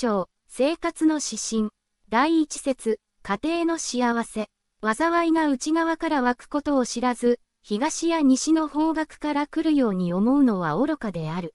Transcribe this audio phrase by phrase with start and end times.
[0.00, 1.68] 章、生活の指針。
[2.08, 4.48] 第1節、家庭の幸せ。
[4.82, 11.54] 災いが内側から湧くことを知らず、東や西の方角から来るように思うのは愚かである。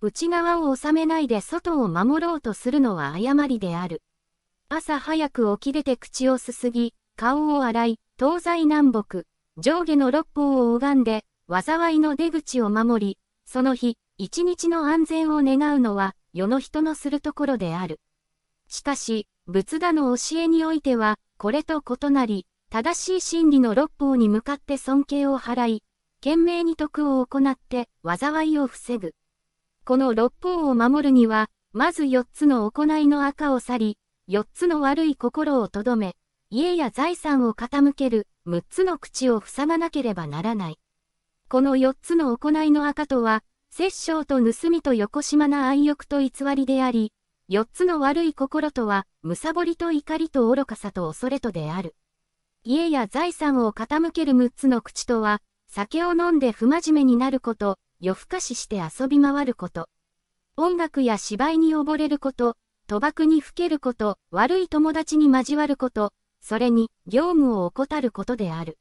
[0.00, 4.02] 内側を収めないで外を守ろうとするのは誤りである。
[4.68, 9.22] 朝早く起き出て口をすすぎ、顔を洗い、東西南北、
[9.56, 17.98] 上下の六方を拝んで、災いの出口を守り、その日、一日の安全を願うのは、世の人のするところである。
[18.68, 25.82] しかし、仏陀の教えにおいては、これと異なり、正しい真理の六法に向かって尊敬を払い、
[26.20, 29.16] 懸命に徳を行って災いを防ぐ。
[29.84, 36.14] この六法を守るには、まず四つの行いの赤を去り、四つの悪い心をとどめ、
[36.50, 40.78] 家や財産を傾ける六つの口を塞がなければならない。
[41.48, 47.12] この四つの行いの赤とは、殺生と盗みと横島な愛欲と偽りであり、
[47.48, 51.94] 四つの悪い心とは、むさぼりと怒りと愚かさと恐れとである。
[52.64, 59.88] 家や財産を傾ける六つの口とは、酒を飲んで不真面目になること、夜更かしして遊び回ること。
[60.56, 62.56] 音楽や芝居に溺れること、
[62.88, 68.78] 賭博にふけること、悪い友達に交わること、それに業務を怠ることである。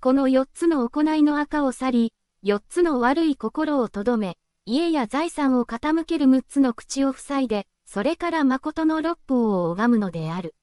[0.00, 10.54] この四つの行いの赤を去り、四つの悪い心をとどめ、家や財産を傾ける六つの口を塞いで、それから誠の六法を拝むのである。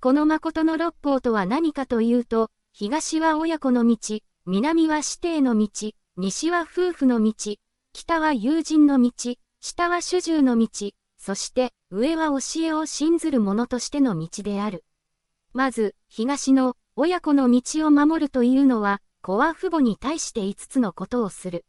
[0.00, 7.56] この誠の六法とは何かというと、東は親子の道、南は師弟の道、西は夫婦の道、
[7.94, 14.84] 北は友人の道、下は主従の道、そして上は教えを信ずる者としての道である。
[15.54, 21.64] まず、東の親子の道を守るというのは、子は父母に対して5つのことをする。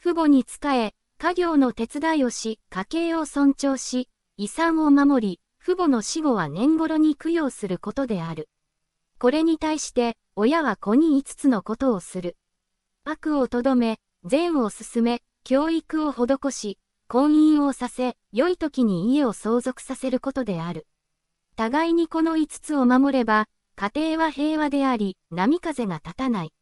[0.00, 8.48] 父母に仕え、家業の手伝いをし、家計を尊重し、遺産を守り、父母の死後は年頃に供養することである。
[9.20, 12.36] これに対して、親は子に5つのことをする。
[13.04, 20.88] 悪をとどめ、善を進め、教育を施し、婚姻をさせ、良い時に家を相続させることである。
[21.54, 23.46] 互いにこの5つを守れば、
[23.76, 26.52] 家庭は平和であり、波風が立たない。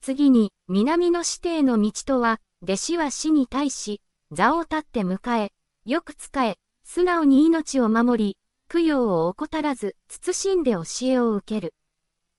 [0.00, 4.00] 次に、南の師弟の道とは、弟子は死に対し、
[4.32, 5.52] 座を立って迎え、
[5.84, 8.36] よく使え、素直に命を守り、
[8.68, 11.74] 供養を怠らず、慎んで教えを受ける。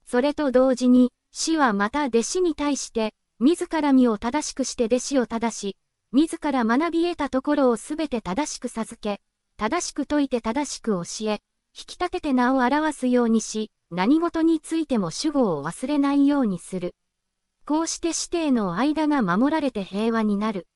[0.05, 5.77] それと同時に、死はまた弟子に対して、自ら身を正しくして弟子を正し、
[6.11, 9.21] 自ら学び得たところをすべて正しく授け、
[9.57, 11.41] 正しく説いて正しく教え、
[11.77, 16.95] 引き立てて名を表すようにし、何事についても主語を忘れないようにする。
[17.67, 20.67] こうして師弟の間が守られて平和になる。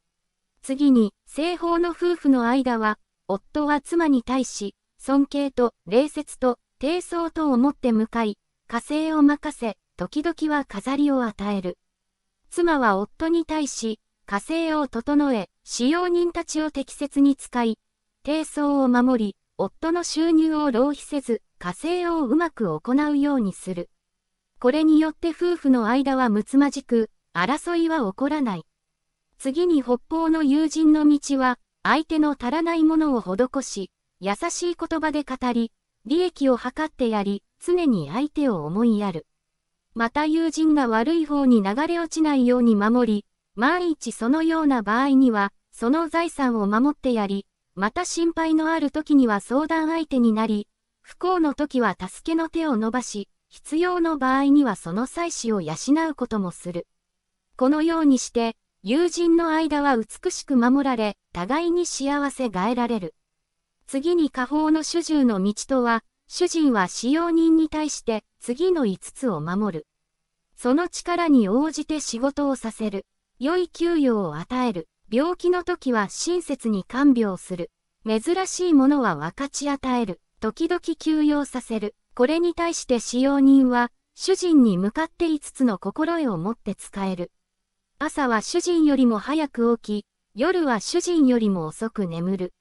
[0.62, 3.00] 次に、西方の夫婦の間は、
[3.30, 11.78] 夫は妻に対し、尊敬と礼節と低層と思って向かい、火星を任せ、時々は飾りを与える。
[12.50, 17.80] 妻は夫に対し、火星を整え、使用人たちを適切に使い、
[18.24, 23.90] 低層を守り、夫の収入を浪費せず、火星をうまく行うようにする。
[24.62, 28.66] これによって夫婦の間はむつまじく、争いは起こらない。
[29.40, 35.72] 次に北方の友人の道は、相手の足らないものを施し、優しい言葉で語り、
[36.06, 39.26] 利益を図ってやり、常に相手を思いやる。
[39.96, 43.26] また友人が悪い方に流れ落ちないように守り、
[43.56, 50.68] 万一そのような場合には、その財産を守ってやり、また心配のある時には相談相手になり、
[51.02, 55.76] 不幸の時は助けの手を伸ばし、必要の場合にはその妻子を養
[56.10, 56.88] うこともする。
[57.58, 63.14] このようにして、友人の間は美しく守られ、互いに幸せがえられる。
[63.88, 69.88] 次に下方の主従の道とは、主人は使用人に対して次の5つを守る。
[70.56, 73.06] その力に応じて仕事をさせる。
[73.38, 74.88] 良い給与を与える。
[75.12, 77.70] 病気の時は親切に看病する。
[78.08, 80.22] 珍しいものは分かち与える。
[80.40, 81.96] 時々休養させる。
[82.14, 87.32] これに対して使用人は、主人に向かって5つの心得を持って使える。
[88.00, 90.06] 朝は主人よりも早く起き、
[90.36, 92.54] 夜は主人よりも遅く眠る。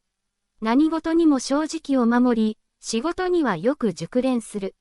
[0.61, 4.77] 何事にも正直を守り、仕事にはよく熟練する。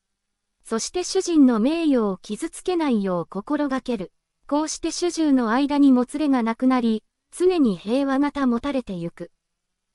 [0.63, 4.11] そして主人の名誉を傷つけないよう心がける。
[4.47, 9.31] こうして主従の間にもつれがなくなり、常に平和が保たれてゆく。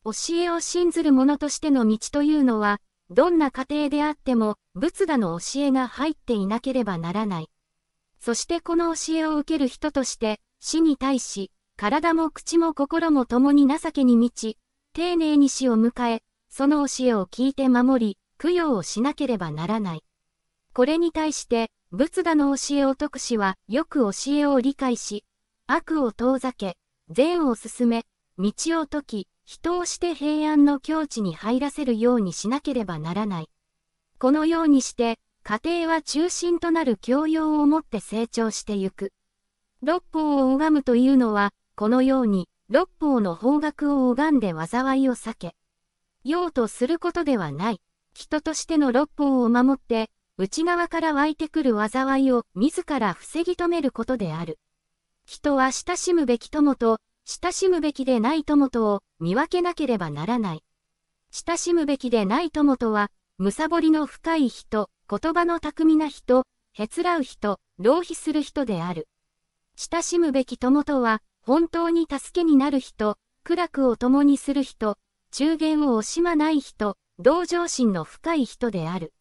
[0.05, 2.81] 教えを信ずる者としての道というのは、
[3.15, 7.49] どんな家庭であっても、仏陀の教えが入っていなければならない。
[8.19, 14.59] そしてこの教えを受ける人として、死に対し、体も口も心も共に情けに満ち、
[14.95, 20.03] 丁寧に死を迎え、その教えを聞いて守り、供養をしなければならない。
[20.73, 25.25] これに対して、仏陀の教えを説くしは、よく教えを理解し、
[25.69, 26.77] 悪を遠ざけ、
[27.11, 28.07] 善を進め、
[28.39, 33.51] 道を解き、人をして平安の境地に入らせるようにしなければならない。
[34.19, 39.13] このようにして、家庭は中心となる教養をもって成長してゆく。
[39.83, 45.55] 六法を拝むというのは、このように、六法の方角を拝んで災いを避け、
[46.25, 47.81] 用とすることではない。
[48.15, 54.59] 人としての六法を守って、内側から湧いてくる災いを自ら防ぎ止めることである。
[55.27, 60.63] 人は親しむべき友と、親しむべきでない友とを見分けなければならない。
[61.31, 66.45] 親しむべきでない友とは、むさぼりの深い人、言葉の巧みな人、
[66.75, 69.09] へつらう人、浪費する人である。
[69.77, 74.99] 親しむべき友とは、本当に助けになる人、苦楽を共にする人、
[75.31, 79.15] 中言を惜しまない人、同情心の深い人である。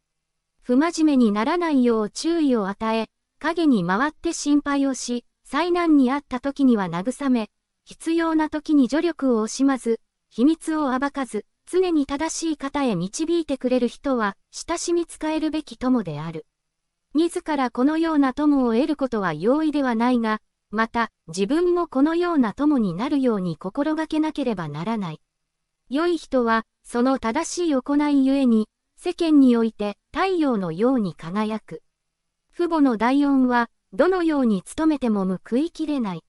[0.62, 3.08] 不真面目にならないよう注意を与え、
[3.40, 7.50] 影に回って心配をし、災難にあった時には慰め、
[7.86, 10.00] 必要な時に助力を惜しまず、
[10.30, 16.46] 秘密を暴かず、常に正しい方へ導いてくれる人は、親しみ使えるべき友である。
[17.14, 25.22] 自らこのような友を得ることは容易ではないが、また、自分もこのような友になるように心がけなければならない。
[25.90, 31.84] 良い人は、その正しい行いゆえに、世間において太陽のように輝く。
[32.56, 36.24] 父母の大恩は、どのように努めても報いきれない。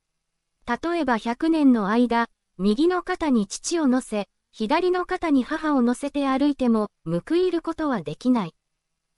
[0.66, 2.28] 例えば100年の間、
[2.58, 8.54] 右の肩に父を乗せ、左の肩に母を乗せて歩いても報いることはできない。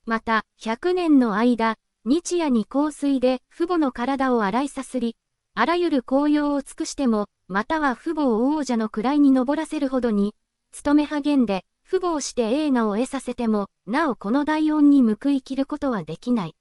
[0.05, 5.15] また、100年の間、日夜に香水で父母の体を洗いさすり、
[5.53, 10.35] あらゆる紅葉を尽くしても、または父母を王者の位に登らせるほどに、
[10.71, 16.55] 勤め励んで、父母をして映画を得させても、なおこの大恩に報いきることはできない。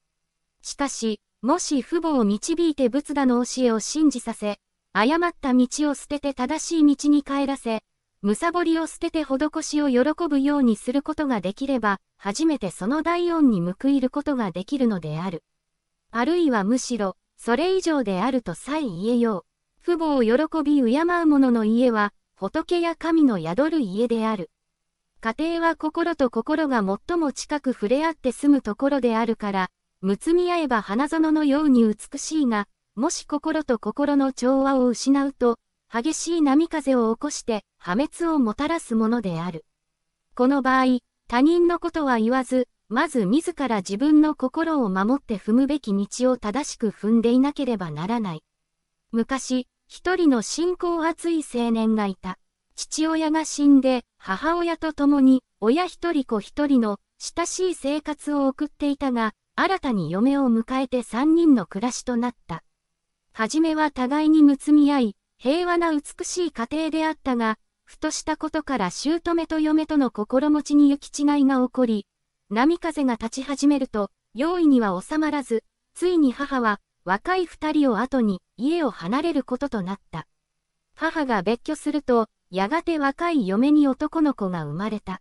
[0.63, 4.59] しかし、もし父母を導いて仏陀の教えを信じさせ、
[4.99, 7.83] 誤った道を捨てて正しい道に帰らせ、
[8.23, 15.45] むさぼりを捨てて施しを喜ぶようにすることができれば、初めてその大恩に報いることができるのである。
[16.13, 19.45] あるいはむしろ、それ以上であるとさえ言えよう。
[19.85, 24.51] 父母を喜び敬う者の家は、仏や神の宿る家である。
[25.21, 29.69] 家庭は心と心が最も近く触れ合って住むところであるから、
[30.01, 35.59] むつみ合えば花園のように美しいが、もし心と心の調和を失うと、
[35.93, 39.67] 激しい波風を起こして破滅をもたらすものである。
[40.35, 48.43] この場合、他人のことは言わず、まず自ら自分の心を守って踏むべき道を正しく踏んでいなければならない。
[49.13, 52.39] 昔、一人の信仰熱い青年がいた。
[52.77, 62.63] 父親が死んで、母親と共に、親一人子一人の親しい生活を送っていたが、新たに嫁を迎えて三人の暮らしとなった。
[63.39, 72.07] はじめは互いにむつみ合い、平和な美しい家庭であったが、ふとしたことから姑と嫁との心持ちに行き違いが起こり、
[72.49, 80.27] 波風が立ち始めると、用意には収まらず、ついに母は若い二人を後に家を離れることとなった。
[80.95, 85.21] 母が別居すると、やがて若い嫁に男の子が生まれた。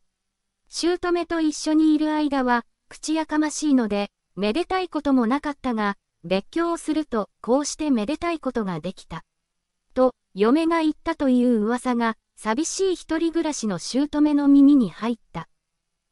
[0.69, 9.23] 姑と一緒にいる間は、口やかましいので、めでたいこともなかったが、別居をすると、こうしてめでたいことができた。
[9.93, 15.47] と、嫁が言ったという噂が、寂しい一人暮らしの姑の耳に入った。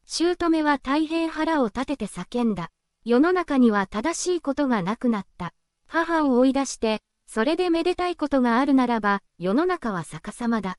[0.06, 2.70] 姑は大変腹を立てて叫んだ。
[3.04, 5.52] 世の中には正しいことがなくなった。
[5.88, 10.78] 母を追い出して、それでめでたいことがあるならば、世の中は逆さまだ。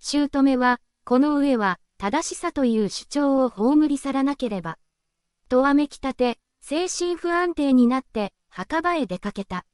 [0.00, 4.76] 姑は、この上は、正しさという主張を葬り去らなければ。
[5.48, 9.66] とわめきたて、精神不安定になって、墓場へ出かけた。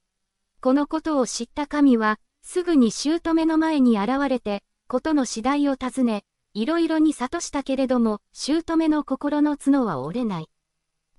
[0.60, 10.48] このことを知った神は、すぐに姑の前に現れて、ことの次第を尋ね、いろいろに諭したけれども、姑の心の角は折れない。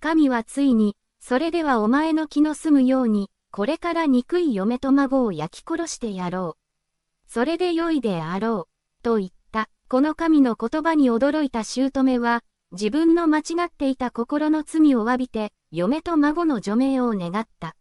[0.01, 7.31] 神はついに、それではお前の気の済むように、これから憎い嫁と孫を焼き殺してやろう。
[7.31, 9.03] それで良いであろう。
[9.03, 9.69] と言った。
[9.87, 12.43] この神の言葉に驚いた姑は、
[12.73, 17.75] 自分の間違っていた心の罪を詫びて、嫁と孫の除名を願った。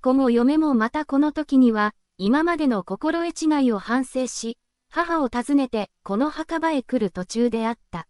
[0.00, 4.56] 子も嫁もまたこの時には、今までの心得違いを反省し、
[4.88, 8.08] 母を訪ねて、この墓場へ来る途中であった。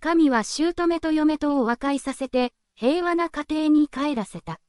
[0.00, 4.60] 神は姑と嫁とを和解させて、平和な家庭に帰らせた。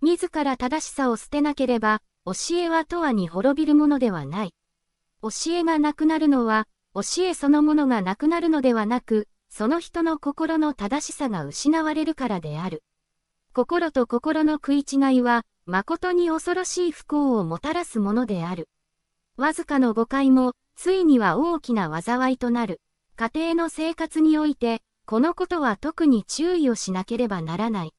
[0.00, 4.54] 自ら正しさを捨てなければ、教えは永遠に滅びるものではない。
[5.22, 12.82] 教えがなくなるのは、教えそのものがなくなるのではなく、その人の心の正しさが失われるからである。
[13.54, 18.70] 心と心の食い違いは、誠に恐ろしい不幸をもたらすものである。
[19.36, 22.80] わずかの誤解も、ついには大きな災いとなる。
[23.14, 27.92] 家庭の生活において、このことは特に注意をしなければならない。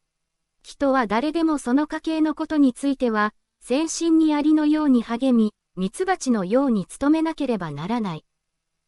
[0.64, 8.26] 人は誰でもその家系のことについては、先進にありのように励み、ミツバチのように努めなければならない。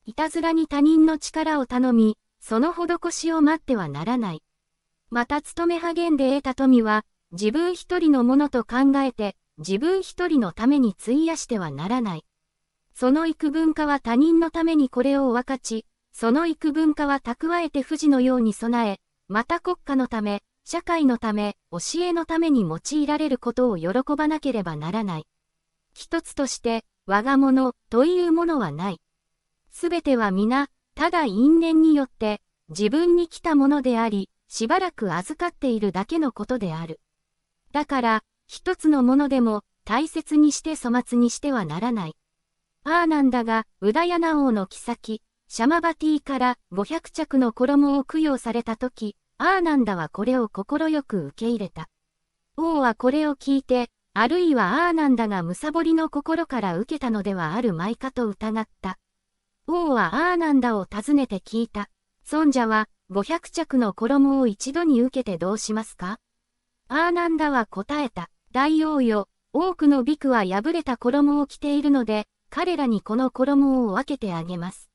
[0.05, 4.41] いたずらに他人の力を頼み、その施しを待ってはならない。
[5.15, 12.25] また勤め励んで得た富は、自分一人のものと考えて、自分一人のために費やしてはならない。
[12.93, 25.27] その幾分化は他人のためにこれを分かち、その幾分化は蓄えて富士のように備え、また国家のため、社会のため、教えのために用いられることを喜ばなければならない。
[25.93, 29.00] 一つとして、我が物というものはない。
[29.72, 36.99] すべては皆、ただ因縁によって、自分に来たものであり、しばらく預かっているだけのことである。
[37.71, 42.15] だから、一つのものでも、大切にして粗末にしてはならない。
[42.83, 51.87] アーナンダが、ウダヤナ王の妃、シャマバティから500着の衣を供養されたとき、アーナンダはこれを快く受け入れた。
[52.57, 58.97] 王はこれを聞いて、あるいはアーナンダがむさぼりの心から受けたのではあるまいかと疑った。
[59.67, 61.89] 王はアーナンダを訪ねて聞いた。
[62.23, 66.17] 尊者は500着の衣を一度に受けてどうしますか？
[66.88, 68.31] アーナンダは答えた。
[68.51, 74.89] 大王よ、多くのビクは破れた衣を着ているので、彼らにこの衣を分けてあげます。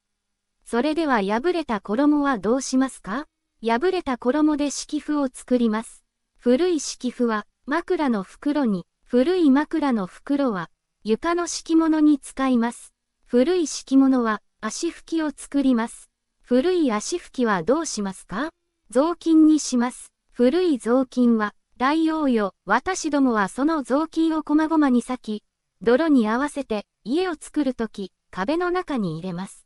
[0.65, 3.27] それでは破れた衣はどうしますか？
[3.63, 6.03] 破れた衣で敷布を作ります。
[6.39, 10.69] 古い敷布は枕の袋に古い枕の袋は、
[11.05, 12.93] 床の敷物に使います。
[13.27, 16.10] 古い敷物は、足拭きを作ります。
[16.53, 18.51] 古い足拭きはどうしますか？
[18.91, 20.11] 雑巾にします。
[20.33, 25.45] 古い雑巾は、大王よ、私どもはその雑巾をこまごまに裂き、
[25.81, 29.65] 泥に合わせて、家を作るとき、壁の中に入れます。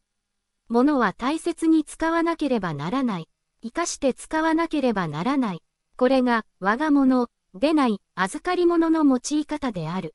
[0.68, 3.28] 物は大切に使わなければならない。
[3.62, 5.62] 生かして使わなければならない。
[5.96, 10.14] これが、我が物、出ない預かり物の用い方である。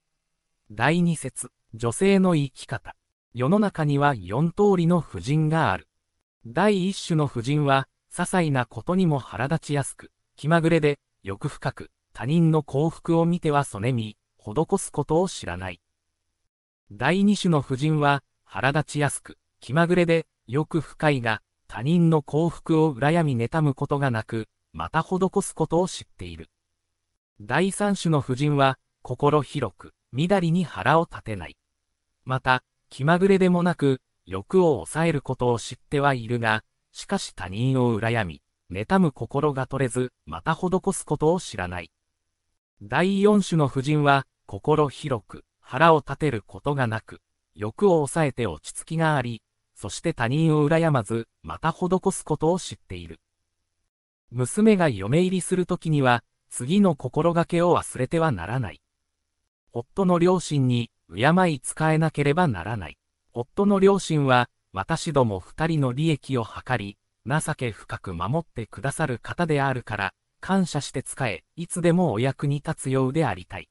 [0.70, 2.96] 第二節、女性の生き方。
[3.34, 5.88] 世の中には四通りの婦人がある。
[6.46, 15.82] 第一種の婦人は、些細なことにも腹立ちやすく、気まぐれで、欲深く、他人の幸福を見てはそねみ、施すことを知らない。
[16.92, 26.50] 第二種の婦人は、腹立ちやすく、気まぐれで、欲深いが、他人の幸福を羨み妬むことがなく、また施すことを知っている。
[27.42, 31.58] 第三種の婦人は、心広く、みだりに腹を立てない。
[32.26, 41.90] また、気まぐれでもなく、欲を抑えることを知ってはいるが、しかし他人を羨み、妬む心が取れず、また施すことを知らない。
[42.80, 47.22] 第四種の婦人は、心広く、腹を立てることがなく、
[47.56, 49.42] 欲を抑えて落ち着きがあり、
[49.74, 53.20] そして他人を羨まず、また施すことを知っている。
[54.30, 58.82] 娘が嫁入りするときには、次の心がけを忘れてはならない。
[59.74, 63.00] 夫の両親に、敬い使えなければならない。
[63.34, 73.70] 夫の両親は、私ども二人の利益を図り、情け深く守ってくださる方であるから、感謝して使え、いつでもお役に立つようでありたい。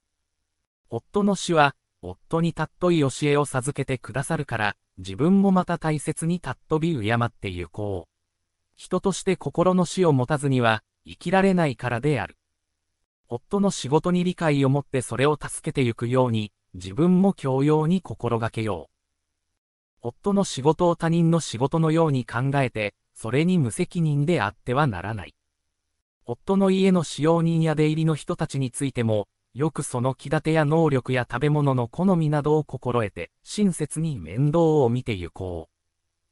[0.90, 8.12] 夫の死は、夫に尊い教えを授けてくださるから、自分もまた大切に尊び敬って行こう。
[8.76, 12.36] 人として心の死を持たずには、生きられないからである。
[13.28, 18.97] 夫の仕事に理解を持ってそれを助けてゆくように、自分も教養に心がけよう。
[20.00, 25.34] 夫の仕事を他人の仕事のように考えて、それに無責任であってはならない。
[26.24, 35.68] 夫の家の使用人や出入りの人たちについても、よくその気立てや能力や食べ物の好みなどを心得て、親切に面倒を見て行こ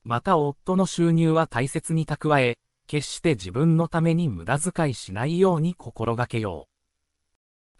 [0.04, 0.08] う。
[0.08, 6.68] また夫の収入は大切に蓄え、決して自分のために無駄遣いしないように心がけよ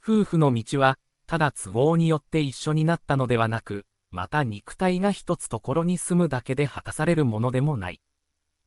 [0.03, 0.23] う。
[0.23, 8.01] 夫婦の道は、ただ都合によって一緒になったのではなく、また肉体が一つところに住むだけで果たされるものでもない。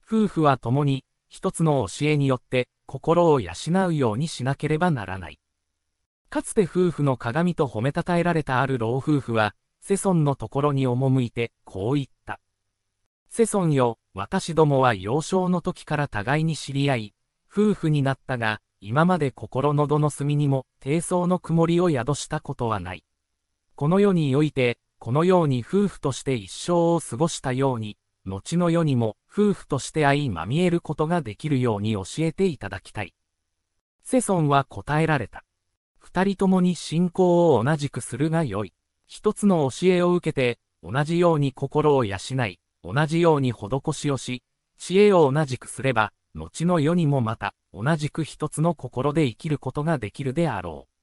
[0.05, 3.51] 夫婦は共に、一つの教えによって心を養
[3.87, 5.39] うようにしなければならない。
[6.29, 12.39] かつて夫婦の鏡と褒めたたえられたある老夫婦は、セソンのところに赴いて、こう言った。
[13.29, 17.13] セソンよ、私どもは幼少の時から互いに知り合い、
[17.51, 23.03] 夫婦になったが、今まで心のどの隅にも低層の曇りを宿したことはない。
[23.75, 33.13] この世において、このように夫婦として一生を過ごしたように、後の世にも夫婦として相まみえることができるように教えていただきたい。
[34.03, 35.45] セソンは答えられた。
[35.97, 38.73] 二人ともに信仰を同じくするがよい。
[39.07, 44.43] 一つの教えを受けて、同じように心を養い、同じように施しをし、
[44.77, 50.98] 知恵を同じくすれば、後の世にもまた、同じく一つの心で生きることができるであろう。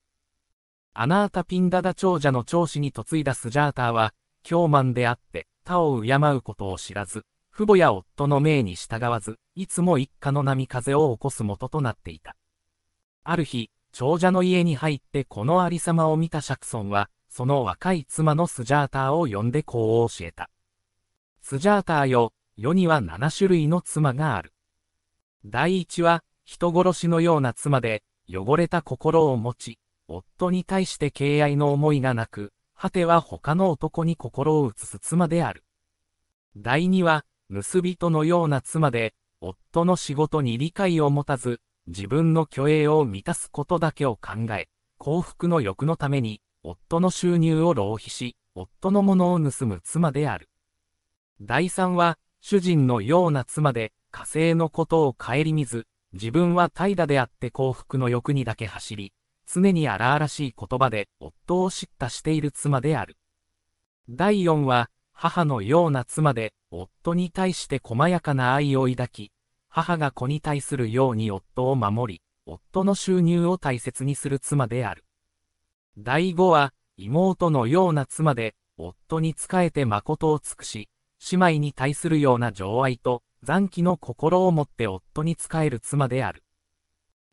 [0.98, 12.34] アナータ・ピンダダ長者の長子に嫁いだスジャーターは、狂慢であって、他を敬うことを知らず、父母や夫の命に従わず、いつも一家の波風を起こす元となっていた。
[13.24, 20.48] ある日、長者の家に入ってこのありさまを見たシャクソンは、その若い妻のスジャーターを呼んでこう教えた。
[21.42, 24.54] スジャーターよ、世には7種類の妻がある。
[25.44, 29.78] 第一は、人殺しのような妻で、汚れた心を持ち、
[30.08, 35.64] 夫に対して敬愛の思いがなく、果ては他の男に心を移す妻である。
[36.56, 50.48] 第二は、盗人のような妻で、夫の仕事に理解を持たず、自分の虚栄を満たすことだけを考え、幸福の欲のために、夫の収入を浪費し、夫のものを盗む妻である。
[51.40, 59.12] 第三は、主人のような妻で、火星のことを顧みず、自分は怠惰であって幸福の欲にだけ走り、
[59.46, 63.16] 常に荒々しい言葉で夫を叱咤している妻である。
[64.08, 69.32] 第4は、母のような妻で、夫に対して細やかな愛を抱き、
[69.68, 75.04] 母が子に対するように夫を守り、夫の収入を大切にする妻である。
[75.98, 80.88] 第5は、妹のような妻で、夫に仕えて誠を尽くし、
[81.32, 86.42] 姉妹に対するような情愛と残機の心を持って夫に仕える妻である。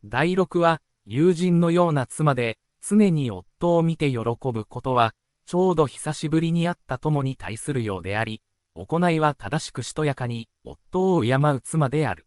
[0.04, 4.18] 第6は、友人のような妻で、常に夫を見て喜
[4.52, 5.14] ぶことは、
[5.46, 8.40] ちょうど久しぶりに会った友に対するようであり、
[8.74, 12.26] 行いは正しくしとやかに、夫を敬う妻である。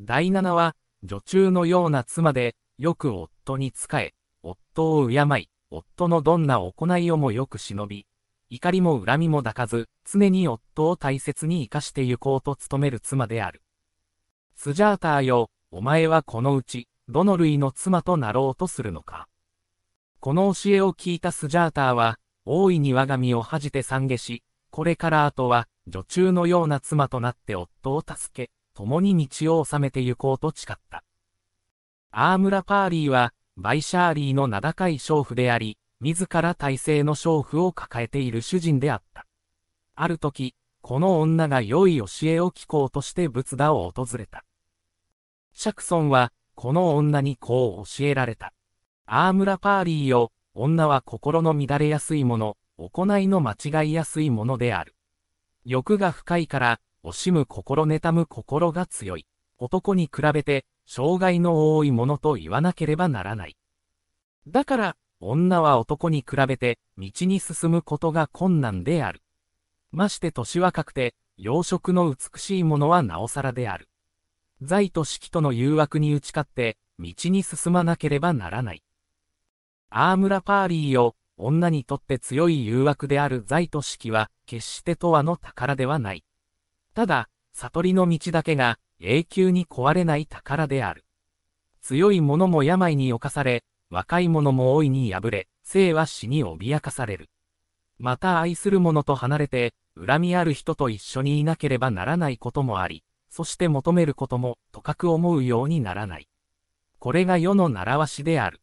[0.00, 8.06] 第7は、女中のような妻で、よく夫に仕え、夫を敬い、夫のどんな行いをもよく忍び、
[8.50, 13.62] 怒りも恨みも抱かず、常に夫を大切に生かして行こうと努める妻である。
[14.54, 19.28] スジャーターよ、お前はこのうち、どの類の妻となろうとするのか。
[20.20, 31.04] この教えを聞いたスジャーターは、大いに我が身を恥じて懺悔し、これから後は、女中のような妻となって夫を助け、共に道を修めて行こうと誓った。
[32.10, 39.26] アームラ・パーリーは、バイシャーリーの名高い娼婦であり、自ら大勢の娼婦を抱えている主人であった。
[39.94, 44.44] ある時、この女が良い教えを聞こうとして仏陀を訪れた。
[45.52, 48.54] 釈尊は、この女にこう教えられた。
[49.04, 54.94] アームラパーリーよ、女は心の乱れやすいもの、行いの間違いやすいものである。
[55.66, 59.26] 欲が深いから、惜しむ心妬む心が強い。
[59.58, 63.56] 男に比べて、障害の多いものと言わなければならない。
[64.48, 69.20] だから、女は男に比べて、道に進むことが困難である。
[69.92, 73.88] まして年若くて、養殖の美しいものはなおさらである。
[74.62, 78.82] 財と式との誘惑に打ち勝って、道に進まなければならない。
[79.90, 86.24] アームラパーリーよ、女にとって強い誘惑である財と式は、決して永遠の宝ではない。
[86.94, 91.04] ただ、悟りの道だけが、永久に壊れない宝である。
[91.82, 97.28] 強い者も病に侵され、若い者も大いに敗れ、生は死に脅かされる。
[97.98, 103.04] また愛する者と離れて、恨みある人と一緒にいなければならないこともあり、
[103.36, 106.26] そして求めることも、とかく思うようにならない。
[106.98, 108.62] これが世の習わしである。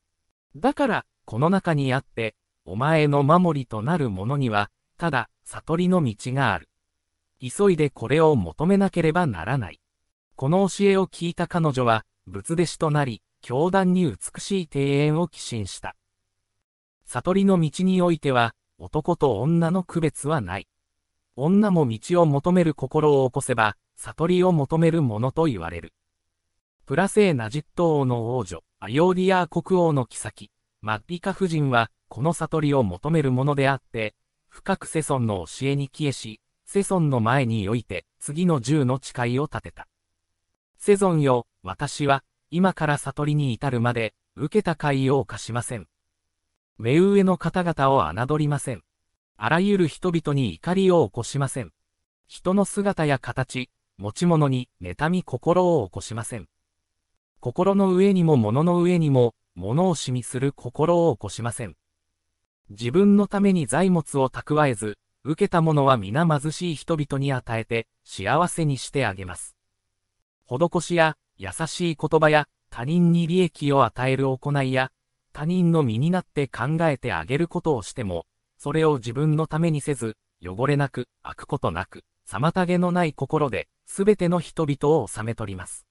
[0.55, 2.33] だから、この中にあって、
[2.65, 6.69] お前の守りとなる者には、ただ、悟りの道がある。
[7.39, 9.79] 急いでこれを求めなければならない。
[10.35, 15.95] この教えを聞いた彼女は、仏弟子となり、教団に美しい庭園を寄進した。
[17.05, 20.67] 悟りの道においては、男と女の区別はない。
[21.35, 25.93] 女も道を求める心を起こせば、悟りを求めるものと言われる。
[26.85, 30.51] プラセーナジット王の王女、アヨーディアー国王の妃、
[30.81, 34.15] マッリカ夫人は、この悟りを求めるものであって、
[34.49, 39.87] 深くセソンの教えに帰依し、セソンの前において、次の銃の誓いを立てた。
[40.77, 45.87] セゾンよ、私は、今から悟りに至るまで、受けた会を犯しません。
[46.77, 48.83] 目上の方々を侮りません。
[49.37, 51.71] あらゆる人々に怒りを起こしません。
[52.27, 56.47] 人の姿や形、持ち物に妬み心を起こしません。
[57.39, 61.75] 心の上にも物の上にも、物をしみする心を起こしません。
[62.69, 69.55] 自分のために財物を蓄えず、受けたものは皆貧しい人々に与えて幸せにしてあげます。
[70.47, 74.91] 施しや優しい言葉や他人に利益を与える行いや
[75.33, 78.25] 他人の身になって考えてあげることをしても、
[78.57, 85.85] それを自分のためにせず、汚れなく、開くことなく、妨げのない心で、すべての人々を収め取ります。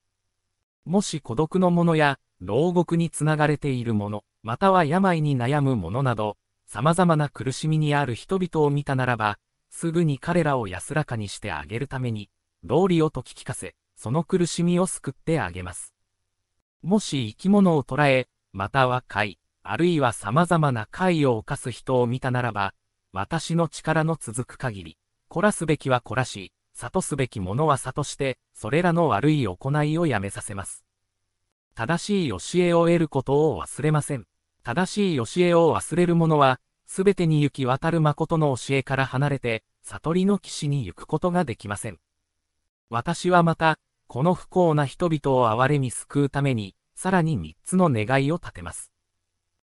[0.85, 9.39] もし孤独の者や、牢獄につながれている者、または病に悩む者など、様々な苦しみにある人々を見たならば、
[9.71, 12.31] すぐに彼らを安らかにしてあげるために、
[12.65, 15.95] 道理を解き聞かせ、その苦しみを救ってあげます。
[16.83, 22.75] もし生き物を捉え、または貝、あるいは様々な貝を犯す人を見たならば、
[23.13, 30.85] 私の力の続く限り、凝らすべきは凝らし、悟すべきものは悟して、それらの悪い行いをやめさせます。
[31.75, 34.27] 正しい教えを得ることを忘れません。
[34.63, 41.99] 正しい教えを忘れる者は、すべてに行き渡る誠の教えから離れて、悟りの岸に行くことができません。
[42.91, 48.93] 私はまた、この不幸な人々を憐れみ救うために、さらに三つの願いを立てます。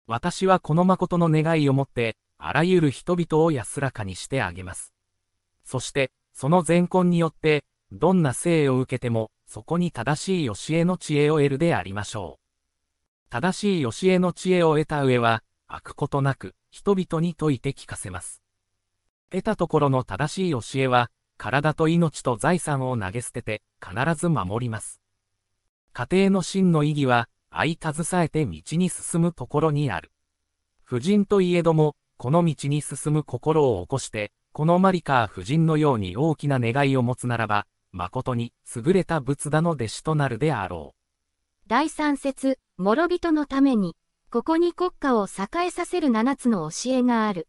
[0.06, 4.94] 私はこの誠の願いをもって、あらゆる人々を安らかにしてあげます。
[5.64, 13.28] そして、その善根によって、どんな生を受けても、そこに正しい教えの知恵を得るでありましょう。
[13.28, 18.40] 正しい教えの知恵を得た上は、開くことなく、人々に説いて聞かせます。
[19.32, 25.00] 得たところの正しい教えは、体と命と財産を投げ捨てて、必ず守ります。
[25.92, 30.12] 家庭の真の意義は、相携えて道に進むところにある。
[30.86, 41.68] 夫人といえども、この道に進む心を起こして、このマリカー夫人のように大きな願いを持つならば、誠に優れた仏陀の弟子となるであろう。
[41.68, 43.94] 第三節、諸人のために、
[44.32, 47.46] ここに国家を栄えさせる七つの教えがある。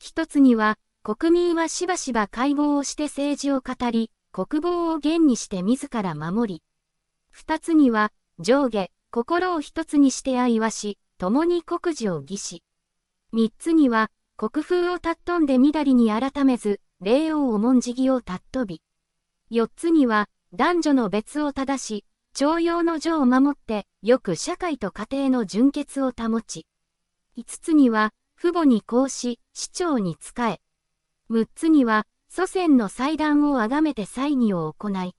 [0.00, 6.62] 一つには、国民はしばしば会合をして政治を語り、国防を厳にして自ら守り。
[7.30, 12.64] 二つには、上下、心を一つにして愛はし、共に国事を儀し。
[13.30, 14.10] 三つには、
[14.42, 18.82] 国風を尊んでみだりに改めず、礼を重んじぎを尊び。
[19.50, 26.66] 四つには、男女の別を正し、徴用の女を守って、よく社会と家庭の純潔を保ち。
[27.36, 30.58] 五つには、父母に公し、市長に仕え。
[31.28, 35.14] 六つには、祖先の祭壇をあがめて祭儀を行い。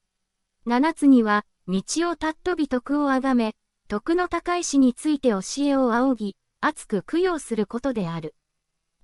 [0.65, 3.55] 七つには、道を尊び徳をあがめ、
[3.88, 8.36] 徳の高い死について教えを仰ぎ、熱く供養することである。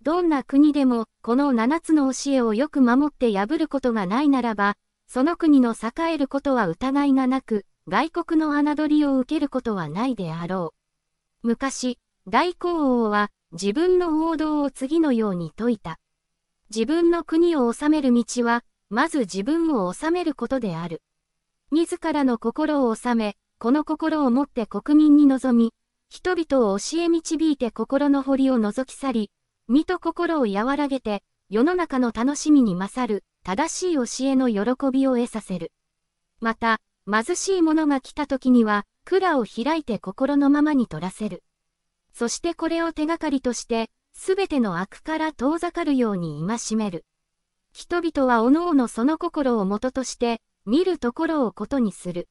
[0.02, 4.76] どんな国でも、この七つの教えをよく守って破ることがないならば、
[5.08, 10.74] その国の栄えることは疑いがなく、外国の侮りを受けることはないであろ
[11.44, 11.48] う。
[11.48, 16.00] 昔、大皇王は自分の王道を次のように説いた。
[16.70, 21.02] 自分の国を治める道は、まず自分を治めることである。
[21.72, 25.74] 自らの心を治め、この心をもって国民に臨み、
[26.10, 29.32] 人々を教え導いて心の堀を覗き去り、
[29.72, 35.72] 身と心を和らげて、世の中の楽しみに勝る、正しい教えの喜びを得させる。
[36.40, 41.44] また、貧しい者が来た時には、蔵を開いて心のままに取らせる。
[42.14, 47.06] そしてこれを手がかりとして、すべての悪から遠ざかるように戒める。
[47.72, 52.28] 人々はおのおのその心をもととして、見るところをことにする。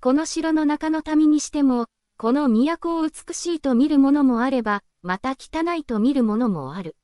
[0.00, 1.88] この城の中の民にしても、
[2.22, 6.94] この都を美しいと見るものもあれば、また汚いと見るものもある。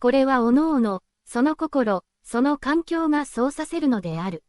[0.00, 4.44] これはおのおの、その心、その環境がそうさせるのである。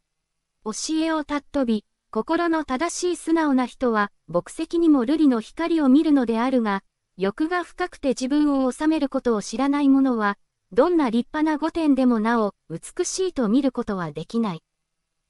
[0.64, 6.84] 教えを尊び、心の正しい素直な人は、牧石にも瑠璃の光を見るのであるが、
[7.18, 10.38] 欲が深くて自分を治めることを知らない者は、
[10.72, 14.62] どんな立派な御殿でもなお、美しいと見ることはできない。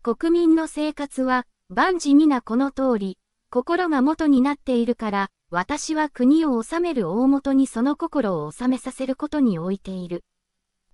[0.04, 3.18] 国民の生活は、万事皆この通り、
[3.50, 10.22] 心が元になっているから、私は国を治める大元にその心を治めさせることに置いている。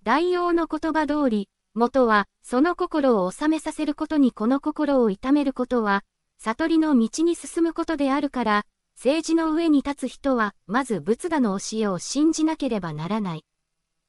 [0.03, 6.05] 大王の言葉通り、元は、その心を治めさせることにこの心を痛めることは、
[6.37, 8.65] 悟りの道に進むことであるから、
[8.95, 13.43] 政治の上に立つ人は、まず仏陀の教えを信じなければならない。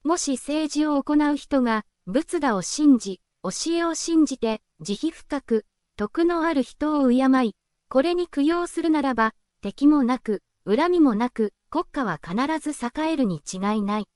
[0.05, 7.57] もし政治を行う人が、仏陀を信じ、教えを信じて、慈悲深く、徳のある人を敬い、
[7.97, 9.33] これに供養するならば、
[9.63, 14.09] 敵もなく、恨みもなく、国家は必ず栄えるに違いない。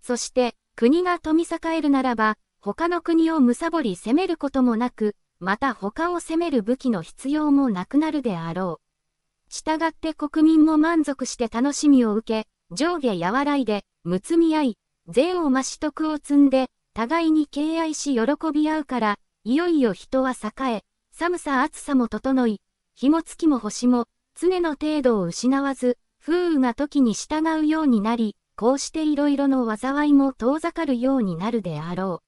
[0.00, 9.50] そして、国が富栄えるならば、他の国を貪り攻めることもなく、また他を攻める武器の必要もなくなるであろう。
[9.50, 14.78] 従って国民も満足して楽しみを受け、上下和らいで、むつみ合い、
[15.08, 22.62] 善を増し徳を積んで、互いに敬愛し喜び合うから、いよいよ人は栄え、寒さ暑さも整い、
[23.00, 24.08] 日も月も星も、
[24.38, 32.20] 常の程度を失わず、風雨が時に従うようになり、こうしていろいろの災いも遠ざかるようになるであろ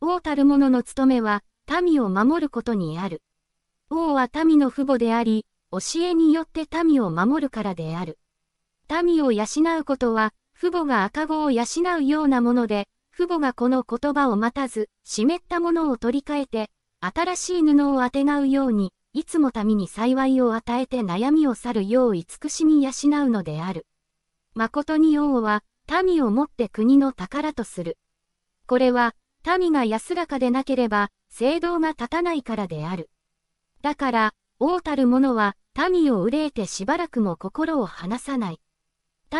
[0.00, 0.14] う。
[0.14, 1.44] 王たる者の務めは、
[1.80, 3.22] 民を守ることにある。
[3.88, 8.18] 王は民の父母であり、教えによって民を守るからである。
[9.04, 9.44] 民を養
[9.78, 11.64] うことは、父母が赤子を養
[12.00, 16.68] うようなもので、父母がこの言葉を待たず、湿ったものを取り替えて、
[16.98, 23.86] 新しい布をあてがうように、いつも民に幸いを与えて悩みを去るよう慈しみ養うのである。
[24.54, 25.64] 誠に王は、
[26.04, 27.98] 民をもって国の宝とする。
[28.66, 29.16] これは、
[29.58, 33.10] 民が安らかでなければ、聖堂が立たないからである。
[33.82, 35.56] だから、王たる者は、
[35.90, 38.60] 民を憂えてしばらくも心を離さない。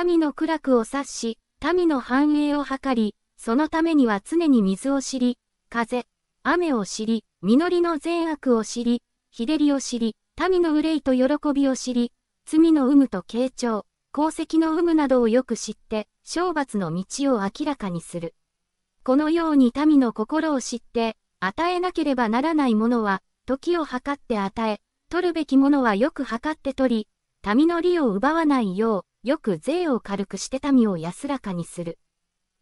[0.04, 6.06] 民の苦楽を察し、民の繁栄を図り、そのためには常に水を知り、風、
[6.42, 10.16] 雨を知り、実りの善悪を知り、日照りを知り、
[10.50, 12.12] 民の憂いと喜びを知り、
[12.46, 18.34] 罪の有無と傾聴、功績の有無などをよく知って、懲罰の道を明らかにする。
[19.04, 27.06] このように民の心を知って、与えなければならないものは、時を計って与え、取るべきものはよく計って取
[27.44, 32.00] り、民の利を奪わないよう、よく税を軽くして民を安らかにする。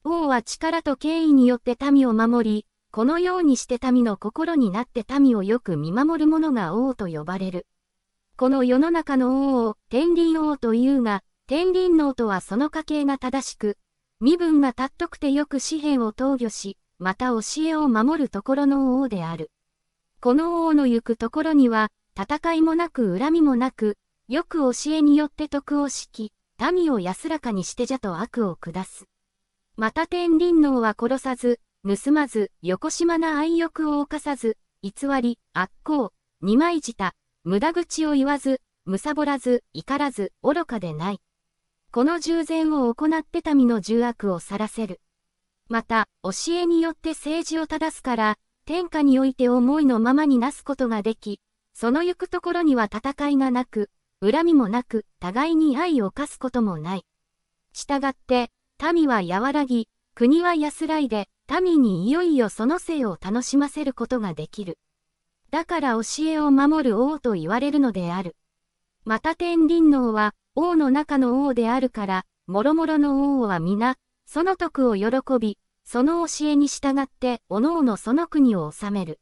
[0.05, 7.67] 王は力と権威によって民を守り、このようにして民の心になって民をよく見守る者が王と呼ばれる。
[8.37, 13.77] この世の中の王を天輪王というが、天輪王とはその家系が正しく、
[14.21, 19.51] 身分が尊くてよく紙幣を投御し、また教えを守るところの王である。
[20.21, 23.97] この王の行くところには、戦いもなく恨みもなく、
[24.29, 26.33] よく教えによって徳を敷き、
[26.73, 29.05] 民を安らかにしてじゃと悪を下す。
[29.77, 37.15] また天輪王は殺さず、盗まず、横島な愛欲を犯さず、偽り、悪行、二枚舌、
[37.45, 41.21] 無駄口を言わず、むさぼらず、怒らず、愚かでない。
[41.93, 45.01] この従前を行って民の重悪を去らせる。
[45.69, 51.41] また、教えによって政治を正すから、天下において思いのままになすことができ、
[51.75, 57.05] その行くところには戦いがなく、恨みもなく、互いに愛を犯すこともない。
[57.73, 58.51] したがって、
[58.93, 64.79] 民は和らぎ、国は安らいで、民にいよいよその生を楽しませることができる。
[65.51, 68.37] だから教えを守る王と言われるのである。
[69.05, 79.21] また天輪王は王の中の王であるから、もろもろの王は皆、その徳を喜び、その教えに従って各々その国を治める。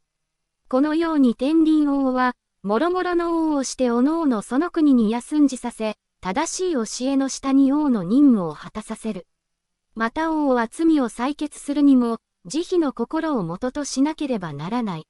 [0.68, 9.28] このように天輪王は、もろもろの王をして各々その国に休んじさせ、正しい教えの下に王の任務を果たさせる。
[9.96, 15.08] また王は罪を採決するにも、慈悲の心をもとしなければならない。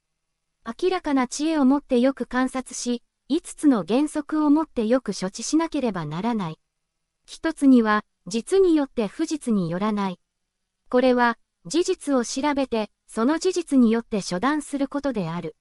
[0.64, 6.60] 明らかな知恵をもってよく観察し、五つの原則をもってよく処置しなければならない。
[7.26, 10.20] 一つには、実によって不実によらない。
[10.88, 15.56] これは、事実を調べて、その事実によって処断することである。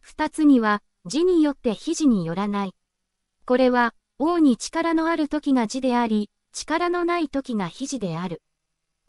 [0.00, 2.74] 二つには、字によって非字によらない。
[3.44, 8.40] これは、王に力のある時が字であり、力のない時が非字である。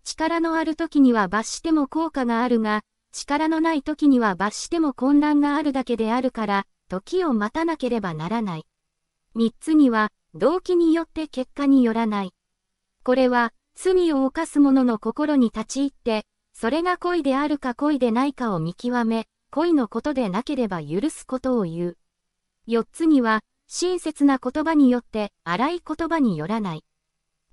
[0.05, 8.67] 力のある時には罰しても効果があるが、力のない時には罰しても混乱があるだけであるから、時を待たなければならない。
[9.33, 12.33] 三つには、動機によって結果によらない。
[13.03, 21.97] これは、罪を犯す者の心に立ち入って、それが恋であるか恋でないかを見極め、恋のことでなければ許すことを言う。
[22.67, 26.83] 四つには、親切な言葉によって、荒い言葉によらない。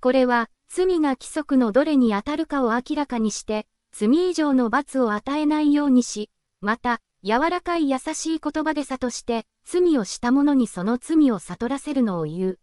[0.00, 6.30] これは、罪が規則のどれに当たるかを明らかにして、罪以上の罰を与えないようにし、
[6.62, 12.58] また、柔らかい優しい言葉で諭して、罪をした者にその罪を悟らせるのを言う。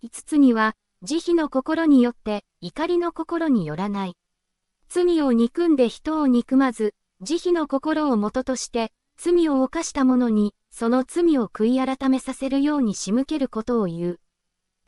[0.00, 4.16] 五つには、慈悲の心によって、怒りの心によらない。
[4.88, 14.20] 罪を憎んで人を憎まず、慈悲の心をもととして、罪を犯した者に、その罪を悔い改めさせるように仕向けることを言う。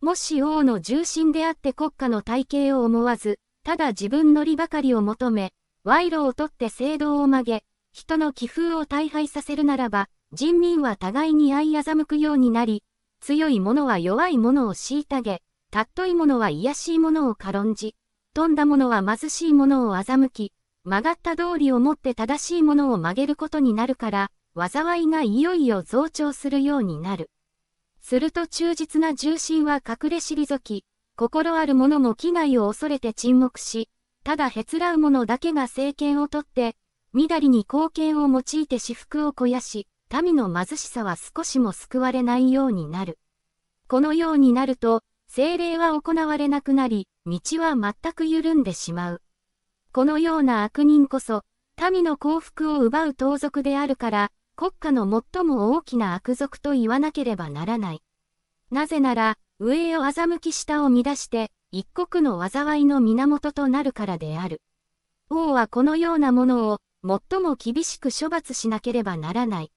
[0.06, 12.84] もし王の重心であって国家の体系を思わず、ただ自分の利ばかりを求め、賄賂を取って制度を曲げ、人の気風を大敗させるならば、人民は互いに相欺くようになり、
[13.18, 15.42] 強い者は弱い者を虐げ、
[15.72, 17.96] たっとい者は卑しい者を軽んじ、
[18.32, 20.52] 富んだ者は貧しい者を欺き、
[20.84, 27.28] 曲がった道理をもって正しい者を曲げることになるから、災いがいよいよ増長するようになる。
[28.08, 30.84] すると忠実な重心は隠れ退き、
[31.16, 33.90] 心ある者も危害を恐れて沈黙し、
[34.22, 36.76] ただへつらう者だけが政権をとって、
[37.12, 39.88] みだりに貢献を用いて私腹を肥やし、
[40.22, 43.18] 民の貧しさは少しも救われないようになる。
[43.88, 49.22] このようになると、精霊は行われなくなり、道は全く緩んでしまう。
[49.90, 51.42] このような悪人こそ、
[51.90, 58.02] 民の幸福を奪う盗賊であるから、国家の最も大きな悪賊と言わなければならない。
[58.70, 64.62] なぜなら、上を欺き下を乱して、一国の災いの源となるからである。
[65.28, 69.72] 王はこのようなものを、最も厳しく処罰しなければならない。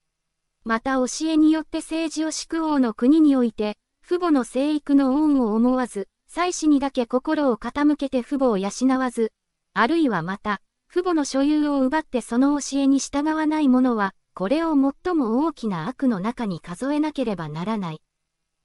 [0.64, 9.32] また教えによって政治を敷く王の国において、父母の生育の恩を思わず、妻子にだけ心を傾けて父母を養わず、
[9.74, 18.02] あるいはまた、父母の所有を奪ってその教えに従わない者は、これを最も大きな悪の中に数えなければならない。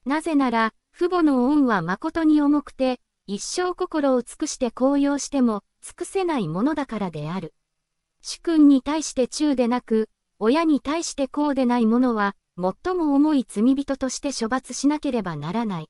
[0.06, 7.54] なぜなら、父母の恩は誠に重くて、一生心を尽くして高揚しても、尽くせないものだからである。
[8.22, 15.90] 主君に対して中でなく、親に対してこうでない者は、最も重い罪人として処罰しなければならない。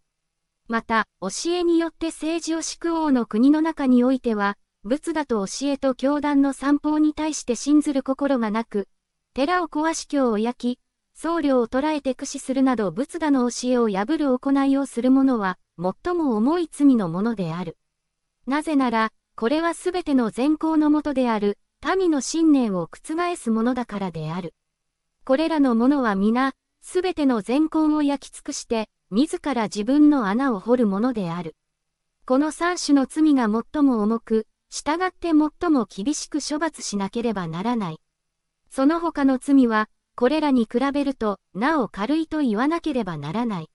[0.68, 8.88] また、教えによって政治を敷く王の国の中においては、仏だと教えと教団の散歩に対して信ずる心がなく、
[9.36, 10.80] 寺を壊し教を焼き、
[11.14, 17.78] 僧侶を捕らえて駆使するなど仏陀の教えを破る行いをする者は、最も重い罪のものである。
[18.48, 21.58] なぜなら、これはすべての善行のもとである、
[21.98, 24.54] 民の信念を覆すものだからである。
[25.26, 31.58] これらの者は皆、すべての善行を焼き尽くして、自ら自分の穴を掘るものである。
[32.26, 38.00] この三種の罪が最も重く、従って最も厳しく処罰しなければならない。
[38.76, 43.70] その他の罪は、これらに比べると、なお軽いと言わなければならない。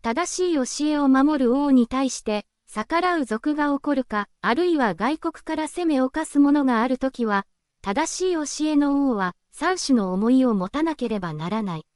[0.00, 7.46] 正しい教えを守る王に対して、逆らう賊が起こるか、あるいは外国から攻めを犯す者があるときは、
[7.82, 11.86] 正しい教えの王は、三種の思いを持たなければならない。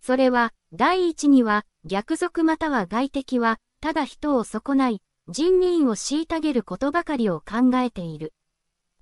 [0.00, 8.32] それは、第一には、逆賊または外敵は、ただ人を損ない、人民を虐げることばかりを考えている。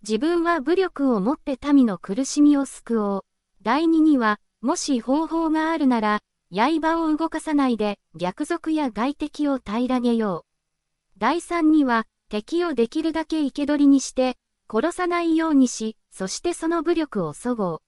[0.03, 3.25] 自分は武力を持って民の苦しみを救おう。
[3.63, 11.19] 第二には、もし方法があるなら、刃を動かさないで、逆賊や外敵を平らげよう。
[11.19, 14.37] 第三には、敵をできるだけ生け捕りにして、
[14.69, 17.83] 殺さないようにし、そしてその武力をそごう。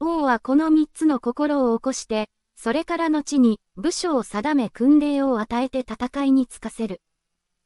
[0.00, 7.02] 王はこの三つの心を起こして、それから後に武将を定め訓令を与えて戦いにつかせる。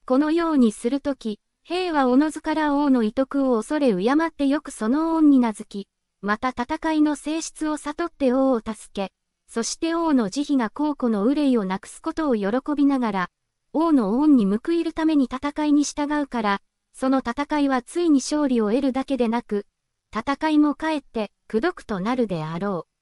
[0.07, 1.39] このようにするとき、
[1.69, 5.89] 兵はおのずから王の遺徳を恐れ敬ってよくその恩に名付き、
[6.21, 9.11] また戦いの性質を悟って王を助け、
[9.49, 13.29] そして王の慈悲が皇庫の憂いをなくすことを喜びながら、
[13.73, 16.61] 王の恩に報いるために戦いに従うから、
[16.93, 19.67] その戦いはついに勝利を得るだけでなく、
[20.17, 22.95] 戦いもかえって、苦毒となるであろう。